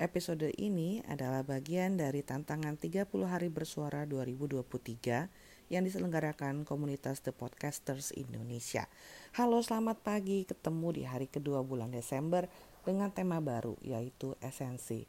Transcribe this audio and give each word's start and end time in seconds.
Episode 0.00 0.48
ini 0.56 1.04
adalah 1.04 1.44
bagian 1.44 2.00
dari 2.00 2.24
tantangan 2.24 2.80
30 2.80 3.04
hari 3.28 3.52
bersuara 3.52 4.08
2023 4.08 5.28
yang 5.68 5.84
diselenggarakan 5.84 6.64
komunitas 6.64 7.20
The 7.20 7.36
Podcasters 7.36 8.08
Indonesia. 8.16 8.88
Halo, 9.36 9.60
selamat 9.60 10.00
pagi. 10.00 10.48
Ketemu 10.48 10.96
di 10.96 11.02
hari 11.04 11.28
kedua 11.28 11.60
bulan 11.60 11.92
Desember 11.92 12.48
dengan 12.80 13.12
tema 13.12 13.44
baru 13.44 13.76
yaitu 13.84 14.40
esensi. 14.40 15.04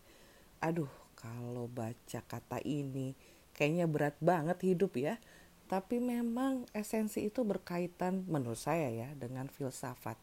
Aduh, 0.59 0.91
kalau 1.15 1.71
baca 1.71 2.19
kata 2.27 2.59
ini 2.67 3.15
kayaknya 3.55 3.87
berat 3.87 4.19
banget 4.19 4.59
hidup 4.59 4.99
ya. 4.99 5.23
Tapi 5.71 6.03
memang 6.03 6.67
esensi 6.75 7.31
itu 7.31 7.47
berkaitan 7.47 8.27
menurut 8.27 8.59
saya 8.59 8.91
ya 8.91 9.15
dengan 9.15 9.47
filsafat 9.47 10.19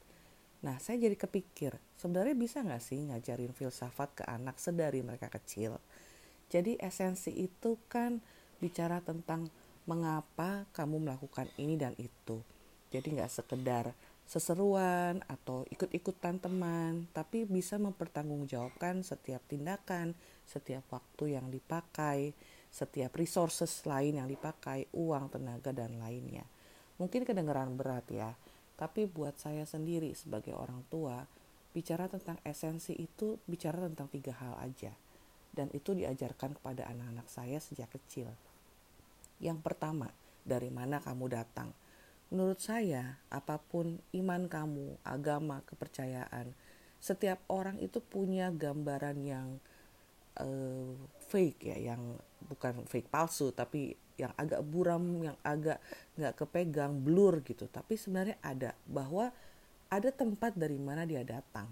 Nah, 0.58 0.82
saya 0.82 0.98
jadi 1.06 1.14
kepikir, 1.14 1.78
sebenarnya 1.94 2.34
bisa 2.34 2.66
nggak 2.66 2.82
sih 2.82 2.98
ngajarin 3.06 3.54
filsafat 3.54 4.10
ke 4.18 4.24
anak 4.26 4.58
sedari 4.58 5.06
mereka 5.06 5.30
kecil? 5.30 5.78
Jadi 6.50 6.74
esensi 6.82 7.30
itu 7.30 7.78
kan 7.86 8.18
bicara 8.58 8.98
tentang 8.98 9.46
mengapa 9.86 10.66
kamu 10.74 11.06
melakukan 11.06 11.46
ini 11.62 11.78
dan 11.78 11.94
itu. 11.94 12.42
Jadi 12.90 13.20
nggak 13.20 13.30
sekedar 13.30 13.94
seseruan 14.28 15.24
atau 15.24 15.64
ikut-ikutan 15.72 16.36
teman, 16.36 17.08
tapi 17.16 17.48
bisa 17.48 17.80
mempertanggungjawabkan 17.80 19.00
setiap 19.00 19.40
tindakan, 19.48 20.12
setiap 20.44 20.84
waktu 20.92 21.40
yang 21.40 21.48
dipakai, 21.48 22.36
setiap 22.68 23.16
resources 23.16 23.88
lain 23.88 24.20
yang 24.20 24.28
dipakai, 24.28 24.84
uang, 24.92 25.32
tenaga, 25.32 25.72
dan 25.72 25.96
lainnya. 25.96 26.44
Mungkin 27.00 27.24
kedengaran 27.24 27.72
berat 27.80 28.04
ya, 28.12 28.36
tapi 28.78 29.10
buat 29.10 29.34
saya 29.34 29.66
sendiri 29.66 30.14
sebagai 30.14 30.54
orang 30.54 30.86
tua, 30.86 31.26
bicara 31.74 32.06
tentang 32.06 32.38
esensi 32.46 32.94
itu 32.94 33.42
bicara 33.50 33.82
tentang 33.90 34.06
tiga 34.06 34.38
hal 34.38 34.54
aja. 34.62 34.94
Dan 35.50 35.66
itu 35.74 35.98
diajarkan 35.98 36.54
kepada 36.54 36.86
anak-anak 36.86 37.26
saya 37.26 37.58
sejak 37.58 37.90
kecil. 37.90 38.30
Yang 39.42 39.58
pertama, 39.66 40.14
dari 40.46 40.70
mana 40.70 41.02
kamu 41.02 41.26
datang? 41.26 41.74
Menurut 42.30 42.62
saya, 42.62 43.18
apa 43.34 43.58
pun 43.58 43.98
iman 44.14 44.46
kamu, 44.46 45.02
agama, 45.02 45.66
kepercayaan, 45.66 46.54
setiap 47.02 47.42
orang 47.50 47.82
itu 47.82 47.98
punya 47.98 48.54
gambaran 48.54 49.18
yang 49.26 49.48
uh, 50.38 50.94
fake 51.26 51.74
ya, 51.74 51.94
yang 51.94 52.20
bukan 52.46 52.86
fake 52.86 53.10
palsu, 53.10 53.50
tapi 53.50 53.96
yang 54.18 54.34
agak 54.34 54.62
buram, 54.66 55.02
yang 55.22 55.38
agak 55.46 55.78
nggak 56.18 56.34
kepegang, 56.38 57.02
blur 57.02 57.42
gitu. 57.42 57.66
Tapi 57.70 57.94
sebenarnya 57.94 58.38
ada 58.42 58.74
bahwa 58.86 59.30
ada 59.88 60.10
tempat 60.12 60.54
dari 60.58 60.76
mana 60.76 61.08
dia 61.08 61.22
datang. 61.24 61.70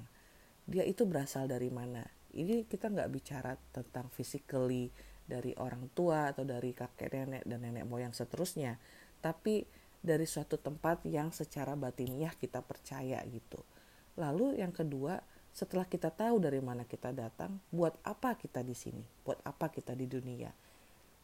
Dia 0.67 0.83
itu 0.83 1.07
berasal 1.07 1.47
dari 1.47 1.71
mana. 1.71 2.03
Ini 2.37 2.67
kita 2.67 2.91
nggak 2.91 3.11
bicara 3.11 3.55
tentang 3.71 4.11
physically 4.11 4.91
dari 5.27 5.53
orang 5.59 5.91
tua 5.93 6.31
atau 6.31 6.47
dari 6.47 6.71
kakek 6.71 7.11
nenek 7.11 7.43
dan 7.47 7.59
nenek 7.67 7.85
moyang 7.87 8.15
seterusnya, 8.15 8.79
tapi 9.19 9.67
dari 9.99 10.23
suatu 10.23 10.55
tempat 10.55 11.03
yang 11.11 11.35
secara 11.35 11.75
batiniah 11.75 12.31
kita 12.39 12.63
percaya 12.63 13.19
gitu. 13.27 13.59
Lalu 14.17 14.63
yang 14.63 14.71
kedua, 14.71 15.19
setelah 15.57 15.89
kita 15.89 16.13
tahu 16.13 16.37
dari 16.37 16.61
mana 16.61 16.85
kita 16.85 17.17
datang, 17.17 17.57
buat 17.73 17.97
apa 18.05 18.37
kita 18.37 18.61
di 18.61 18.77
sini? 18.77 19.01
Buat 19.25 19.41
apa 19.41 19.73
kita 19.73 19.97
di 19.97 20.05
dunia? 20.05 20.53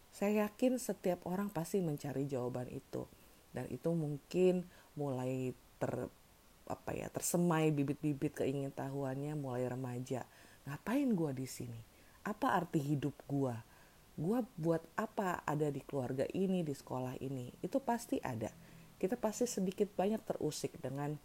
Saya 0.08 0.48
yakin 0.48 0.80
setiap 0.80 1.28
orang 1.28 1.52
pasti 1.52 1.84
mencari 1.84 2.24
jawaban 2.24 2.72
itu 2.72 3.04
dan 3.52 3.68
itu 3.68 3.92
mungkin 3.92 4.64
mulai 4.96 5.52
ter 5.76 6.08
apa 6.64 6.90
ya 6.96 7.12
tersemai 7.12 7.76
bibit-bibit 7.76 8.40
keingintahuannya 8.40 9.36
mulai 9.36 9.68
remaja. 9.68 10.24
Ngapain 10.64 11.12
gua 11.12 11.36
di 11.36 11.44
sini? 11.44 11.80
Apa 12.24 12.56
arti 12.56 12.80
hidup 12.80 13.12
gua? 13.28 13.60
Gua 14.16 14.40
buat 14.56 14.80
apa 14.96 15.44
ada 15.44 15.68
di 15.68 15.84
keluarga 15.84 16.24
ini, 16.32 16.64
di 16.64 16.72
sekolah 16.72 17.20
ini? 17.20 17.52
Itu 17.60 17.84
pasti 17.84 18.16
ada. 18.24 18.48
Kita 18.96 19.20
pasti 19.20 19.44
sedikit 19.44 19.92
banyak 19.92 20.24
terusik 20.24 20.80
dengan 20.80 21.20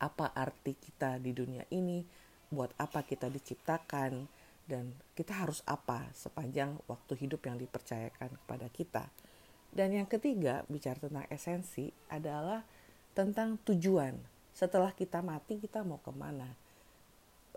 apa 0.00 0.32
arti 0.32 0.74
kita 0.74 1.20
di 1.20 1.36
dunia 1.36 1.62
ini, 1.70 2.02
buat 2.50 2.72
apa 2.80 3.04
kita 3.04 3.28
diciptakan, 3.28 4.26
dan 4.66 4.96
kita 5.14 5.34
harus 5.34 5.60
apa 5.68 6.08
sepanjang 6.16 6.78
waktu 6.88 7.14
hidup 7.20 7.44
yang 7.46 7.60
dipercayakan 7.60 8.34
kepada 8.42 8.66
kita. 8.72 9.04
Dan 9.70 9.94
yang 9.94 10.08
ketiga, 10.10 10.66
bicara 10.66 10.98
tentang 10.98 11.26
esensi 11.30 11.94
adalah 12.10 12.66
tentang 13.14 13.58
tujuan. 13.62 14.18
Setelah 14.50 14.90
kita 14.90 15.22
mati, 15.22 15.62
kita 15.62 15.86
mau 15.86 16.02
ke 16.02 16.10
mana? 16.10 16.58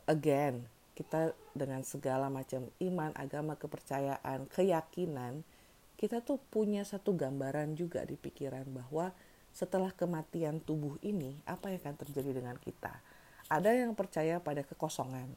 Again, 0.06 0.68
kita 0.94 1.34
dengan 1.58 1.82
segala 1.82 2.30
macam 2.30 2.70
iman, 2.78 3.12
agama, 3.18 3.58
kepercayaan, 3.58 4.46
keyakinan, 4.50 5.42
kita 5.98 6.22
tuh 6.22 6.38
punya 6.52 6.86
satu 6.86 7.18
gambaran 7.18 7.74
juga 7.74 8.06
di 8.06 8.14
pikiran 8.14 8.68
bahwa 8.70 9.14
setelah 9.54 9.94
kematian 9.94 10.58
tubuh 10.58 10.98
ini, 11.06 11.38
apa 11.46 11.70
yang 11.70 11.80
akan 11.86 11.96
terjadi 12.02 12.42
dengan 12.42 12.58
kita? 12.58 13.00
Ada 13.54 13.86
yang 13.86 13.94
percaya 13.94 14.42
pada 14.42 14.66
kekosongan, 14.66 15.30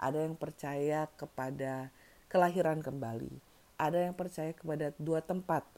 ada 0.00 0.24
yang 0.24 0.32
percaya 0.32 1.12
kepada 1.20 1.92
kelahiran 2.32 2.80
kembali, 2.80 3.36
ada 3.76 4.00
yang 4.00 4.16
percaya 4.16 4.56
kepada 4.56 4.96
dua 4.96 5.20
tempat 5.20 5.68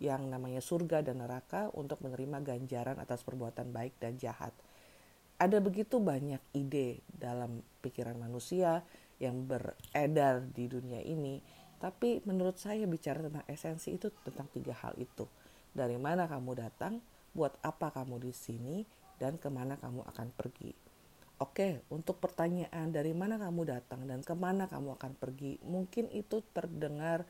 yang 0.00 0.30
namanya 0.30 0.64
surga 0.64 1.04
dan 1.04 1.20
neraka 1.20 1.68
untuk 1.76 2.00
menerima 2.00 2.40
ganjaran 2.40 2.96
atas 2.96 3.20
perbuatan 3.26 3.76
baik 3.76 3.92
dan 4.00 4.16
jahat. 4.16 4.56
Ada 5.36 5.60
begitu 5.60 6.00
banyak 6.00 6.40
ide 6.56 7.04
dalam 7.12 7.62
pikiran 7.84 8.16
manusia 8.16 8.82
yang 9.20 9.44
beredar 9.44 10.48
di 10.54 10.64
dunia 10.70 11.02
ini, 11.02 11.42
tapi 11.78 12.22
menurut 12.26 12.58
saya 12.58 12.86
bicara 12.86 13.26
tentang 13.26 13.46
esensi 13.46 13.94
itu 13.94 14.10
tentang 14.24 14.48
tiga 14.50 14.74
hal 14.80 14.94
itu. 14.98 15.26
Dari 15.74 15.94
mana 15.98 16.26
kamu 16.26 16.58
datang, 16.58 16.98
buat 17.38 17.54
apa 17.62 17.94
kamu 17.94 18.18
di 18.18 18.34
sini, 18.34 18.82
dan 19.22 19.38
ke 19.38 19.46
mana 19.46 19.78
kamu 19.78 20.02
akan 20.02 20.34
pergi. 20.34 20.74
Oke, 21.38 21.86
untuk 21.94 22.18
pertanyaan 22.18 22.90
dari 22.90 23.14
mana 23.14 23.38
kamu 23.38 23.62
datang 23.62 24.02
dan 24.10 24.26
ke 24.26 24.34
mana 24.34 24.66
kamu 24.66 24.98
akan 24.98 25.14
pergi, 25.14 25.62
mungkin 25.62 26.10
itu 26.10 26.42
terdengar 26.50 27.22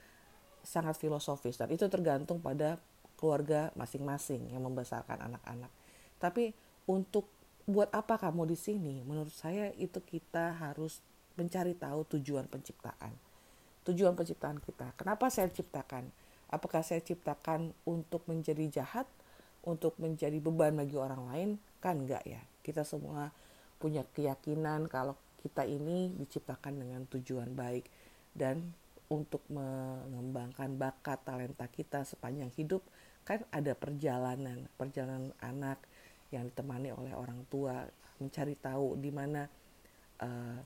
sangat 0.64 0.96
filosofis 0.96 1.60
dan 1.60 1.68
itu 1.68 1.84
tergantung 1.92 2.40
pada 2.40 2.80
keluarga 3.20 3.68
masing-masing 3.76 4.48
yang 4.48 4.64
membesarkan 4.64 5.28
anak-anak. 5.28 5.68
Tapi 6.16 6.56
untuk 6.88 7.28
buat 7.68 7.92
apa 7.92 8.16
kamu 8.16 8.48
di 8.48 8.56
sini? 8.56 9.04
Menurut 9.04 9.34
saya 9.34 9.76
itu 9.76 10.00
kita 10.00 10.56
harus 10.56 11.04
mencari 11.36 11.76
tahu 11.76 12.16
tujuan 12.16 12.48
penciptaan. 12.48 13.12
Tujuan 13.84 14.16
penciptaan 14.16 14.56
kita. 14.56 14.96
Kenapa 14.96 15.28
saya 15.28 15.52
ciptakan? 15.52 16.08
Apakah 16.48 16.80
saya 16.80 17.04
ciptakan 17.04 17.76
untuk 17.84 18.24
menjadi 18.24 18.80
jahat, 18.80 19.04
untuk 19.68 20.00
menjadi 20.00 20.40
beban 20.40 20.72
bagi 20.72 20.96
orang 20.96 21.22
lain? 21.28 21.48
Kan 21.84 22.08
enggak 22.08 22.24
ya. 22.24 22.40
Kita 22.64 22.88
semua 22.88 23.28
punya 23.76 24.02
keyakinan 24.02 24.88
kalau 24.88 25.14
kita 25.38 25.62
ini 25.62 26.10
diciptakan 26.18 26.82
dengan 26.82 27.06
tujuan 27.06 27.54
baik 27.54 27.86
dan 28.34 28.74
untuk 29.08 29.40
mengembangkan 29.48 30.76
bakat 30.76 31.24
talenta 31.24 31.70
kita 31.70 32.04
sepanjang 32.04 32.52
hidup 32.58 32.84
kan 33.24 33.40
ada 33.54 33.72
perjalanan 33.72 34.68
perjalanan 34.76 35.32
anak 35.40 35.80
yang 36.28 36.44
ditemani 36.44 36.92
oleh 36.92 37.16
orang 37.16 37.44
tua 37.48 37.88
mencari 38.20 38.58
tahu 38.58 39.00
di 39.00 39.08
mana 39.08 39.48
uh, 40.20 40.58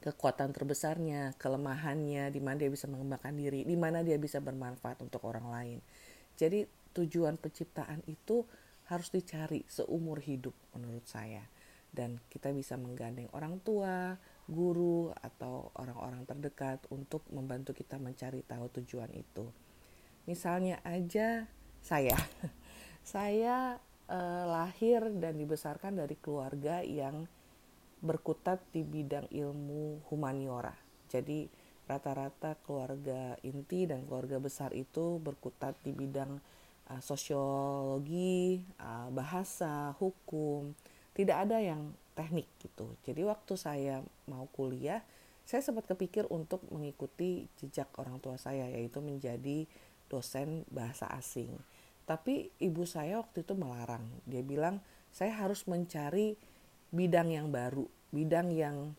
kekuatan 0.00 0.56
terbesarnya 0.56 1.36
kelemahannya 1.36 2.32
di 2.32 2.40
mana 2.40 2.56
dia 2.56 2.72
bisa 2.72 2.88
mengembangkan 2.88 3.36
diri 3.36 3.68
di 3.68 3.76
mana 3.76 4.00
dia 4.00 4.16
bisa 4.16 4.40
bermanfaat 4.40 5.04
untuk 5.04 5.20
orang 5.28 5.52
lain 5.52 5.78
jadi 6.40 6.64
tujuan 6.96 7.38
penciptaan 7.38 8.02
itu 8.10 8.46
harus 8.90 9.08
dicari 9.14 9.62
seumur 9.70 10.18
hidup 10.18 10.54
menurut 10.74 11.06
saya 11.06 11.46
dan 11.90 12.22
kita 12.30 12.54
bisa 12.54 12.78
menggandeng 12.78 13.26
orang 13.34 13.58
tua, 13.62 14.14
guru 14.46 15.10
atau 15.10 15.74
orang-orang 15.78 16.22
terdekat 16.26 16.78
untuk 16.90 17.26
membantu 17.34 17.74
kita 17.74 17.98
mencari 17.98 18.46
tahu 18.46 18.70
tujuan 18.80 19.10
itu. 19.14 19.50
Misalnya 20.26 20.78
aja 20.86 21.50
saya, 21.82 22.14
saya 23.02 23.78
eh, 24.06 24.44
lahir 24.46 25.02
dan 25.18 25.38
dibesarkan 25.38 25.98
dari 25.98 26.14
keluarga 26.18 26.82
yang 26.86 27.26
berkutat 28.00 28.62
di 28.70 28.86
bidang 28.86 29.28
ilmu 29.28 30.08
humaniora. 30.08 30.72
Jadi 31.10 31.50
rata-rata 31.90 32.54
keluarga 32.62 33.34
inti 33.42 33.82
dan 33.82 34.06
keluarga 34.06 34.38
besar 34.38 34.70
itu 34.78 35.18
berkutat 35.18 35.74
di 35.82 35.90
bidang 35.90 36.38
uh, 36.90 37.02
sosiologi, 37.02 38.66
uh, 38.82 39.08
bahasa, 39.14 39.94
hukum, 40.02 40.74
tidak 41.14 41.46
ada 41.46 41.62
yang 41.62 41.94
teknik 42.18 42.50
gitu. 42.58 42.98
Jadi 43.06 43.22
waktu 43.24 43.54
saya 43.54 44.02
mau 44.26 44.50
kuliah, 44.50 45.00
saya 45.46 45.62
sempat 45.62 45.86
kepikir 45.86 46.26
untuk 46.30 46.62
mengikuti 46.70 47.46
jejak 47.58 47.90
orang 47.98 48.18
tua 48.22 48.36
saya 48.36 48.66
yaitu 48.70 48.98
menjadi 48.98 49.66
dosen 50.10 50.66
bahasa 50.70 51.06
asing. 51.14 51.54
Tapi 52.06 52.50
ibu 52.58 52.82
saya 52.82 53.22
waktu 53.22 53.46
itu 53.46 53.54
melarang. 53.54 54.02
Dia 54.26 54.42
bilang 54.42 54.82
saya 55.14 55.34
harus 55.38 55.66
mencari 55.70 56.34
bidang 56.90 57.30
yang 57.30 57.48
baru, 57.54 57.86
bidang 58.10 58.50
yang 58.50 58.94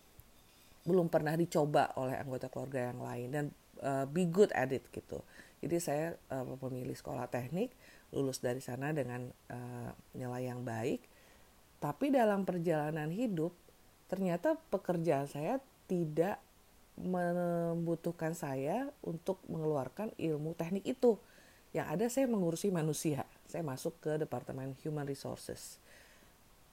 belum 0.87 1.11
pernah 1.11 1.37
dicoba 1.37 1.93
oleh 1.99 2.17
anggota 2.17 2.49
keluarga 2.49 2.89
yang 2.89 2.99
lain 3.03 3.27
dan 3.29 3.45
uh, 3.83 4.07
be 4.09 4.25
good 4.25 4.49
at 4.55 4.71
it 4.73 4.87
gitu. 4.89 5.21
Jadi 5.61 5.77
saya 5.77 6.17
uh, 6.33 6.43
memilih 6.65 6.97
sekolah 6.97 7.29
teknik, 7.29 7.69
lulus 8.09 8.41
dari 8.41 8.59
sana 8.59 8.89
dengan 8.91 9.29
uh, 9.29 9.91
nilai 10.17 10.49
yang 10.49 10.65
baik. 10.65 11.05
Tapi 11.77 12.09
dalam 12.09 12.45
perjalanan 12.45 13.09
hidup 13.13 13.53
ternyata 14.09 14.57
pekerjaan 14.69 15.29
saya 15.29 15.61
tidak 15.85 16.41
membutuhkan 16.99 18.35
saya 18.35 18.89
untuk 19.01 19.39
mengeluarkan 19.47 20.13
ilmu 20.17 20.57
teknik 20.57 20.85
itu. 20.85 21.17
Yang 21.71 21.87
ada 21.87 22.05
saya 22.11 22.25
mengurusi 22.27 22.67
manusia. 22.67 23.23
Saya 23.47 23.63
masuk 23.63 23.95
ke 24.03 24.19
Departemen 24.19 24.75
Human 24.83 25.07
Resources. 25.07 25.79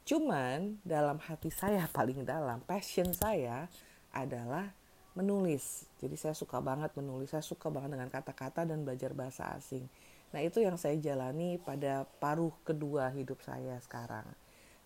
Cuman 0.08 0.80
dalam 0.82 1.20
hati 1.20 1.52
saya 1.52 1.84
paling 1.96 2.24
dalam, 2.24 2.64
passion 2.64 3.12
saya 3.12 3.68
adalah 4.10 4.72
menulis. 5.18 5.90
Jadi 5.98 6.14
saya 6.14 6.38
suka 6.38 6.62
banget 6.62 6.94
menulis, 6.94 7.34
saya 7.34 7.42
suka 7.42 7.66
banget 7.66 7.98
dengan 7.98 8.06
kata-kata 8.06 8.62
dan 8.62 8.86
belajar 8.86 9.10
bahasa 9.10 9.50
asing. 9.58 9.82
Nah 10.30 10.38
itu 10.38 10.62
yang 10.62 10.78
saya 10.78 10.94
jalani 11.02 11.58
pada 11.58 12.06
paruh 12.22 12.54
kedua 12.62 13.10
hidup 13.10 13.42
saya 13.42 13.74
sekarang. 13.82 14.24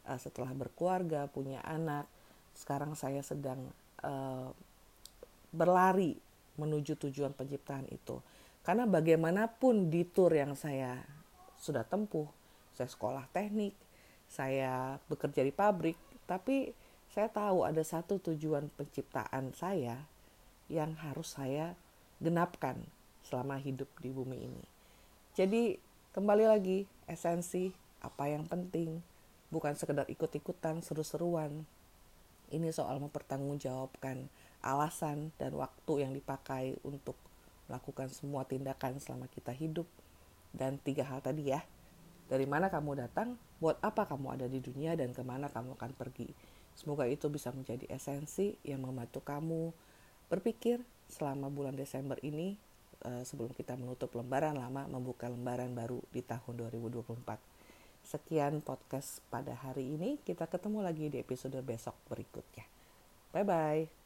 Uh, 0.08 0.17
setelah 0.17 0.56
berkeluarga, 0.56 1.29
punya 1.29 1.61
anak, 1.61 2.08
sekarang 2.56 2.96
saya 2.96 3.20
sedang 3.20 3.69
uh, 4.00 4.49
berlari 5.52 6.17
menuju 6.56 6.96
tujuan 6.96 7.37
penciptaan 7.37 7.84
itu. 7.93 8.17
Karena 8.64 8.88
bagaimanapun 8.88 9.93
di 9.93 10.08
tour 10.08 10.32
yang 10.32 10.56
saya 10.56 10.96
sudah 11.61 11.84
tempuh, 11.84 12.26
saya 12.73 12.88
sekolah 12.88 13.29
teknik, 13.34 13.76
saya 14.31 14.96
bekerja 15.12 15.44
di 15.44 15.52
pabrik, 15.52 15.99
tapi 16.25 16.73
saya 17.12 17.29
tahu 17.29 17.69
ada 17.69 17.84
satu 17.84 18.17
tujuan 18.23 18.73
penciptaan 18.73 19.52
saya 19.52 20.00
yang 20.73 20.97
harus 20.97 21.37
saya 21.37 21.77
genapkan 22.25 22.81
selama 23.29 23.61
hidup 23.61 23.93
di 24.01 24.09
bumi 24.09 24.49
ini. 24.49 24.65
Jadi 25.37 25.77
kembali 26.17 26.49
lagi 26.49 26.89
esensi 27.05 27.69
apa 28.01 28.33
yang 28.33 28.49
penting 28.49 29.05
bukan 29.53 29.77
sekedar 29.77 30.09
ikut-ikutan 30.09 30.81
seru-seruan. 30.81 31.69
Ini 32.49 32.73
soal 32.73 33.01
mempertanggungjawabkan 33.05 34.29
alasan 34.65 35.37
dan 35.37 35.53
waktu 35.57 36.09
yang 36.09 36.13
dipakai 36.17 36.81
untuk 36.85 37.17
melakukan 37.69 38.09
semua 38.13 38.49
tindakan 38.49 38.97
selama 39.01 39.29
kita 39.29 39.53
hidup 39.53 39.89
dan 40.53 40.77
tiga 40.81 41.09
hal 41.09 41.25
tadi 41.25 41.49
ya 41.53 41.65
dari 42.29 42.45
mana 42.45 42.69
kamu 42.69 43.01
datang 43.01 43.37
buat 43.59 43.81
apa 43.81 44.05
kamu 44.09 44.41
ada 44.41 44.47
di 44.49 44.61
dunia 44.61 44.93
dan 44.97 45.17
ke 45.17 45.25
mana 45.25 45.49
kamu 45.49 45.77
akan 45.77 45.93
pergi 45.97 46.29
semoga 46.77 47.09
itu 47.09 47.29
bisa 47.33 47.53
menjadi 47.53 47.89
esensi 47.93 48.57
yang 48.65 48.85
membantu 48.85 49.25
kamu 49.25 49.73
berpikir 50.32 50.81
selama 51.12 51.52
bulan 51.52 51.76
Desember 51.76 52.17
ini 52.25 52.56
eh, 53.05 53.20
sebelum 53.29 53.52
kita 53.52 53.76
menutup 53.76 54.17
lembaran 54.17 54.56
lama 54.56 54.88
membuka 54.88 55.29
lembaran 55.29 55.76
baru 55.76 56.00
di 56.08 56.25
tahun 56.25 56.73
2024 56.73 57.20
sekian 58.02 58.64
podcast 58.64 59.20
pada 59.29 59.52
hari 59.52 59.93
ini. 59.93 60.17
Kita 60.25 60.49
ketemu 60.49 60.81
lagi 60.81 61.12
di 61.12 61.20
episode 61.20 61.61
besok 61.61 61.94
berikutnya. 62.08 62.64
Bye 63.37 63.44
bye 63.44 64.02